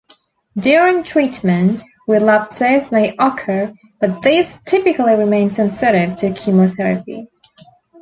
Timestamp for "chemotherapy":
6.33-7.27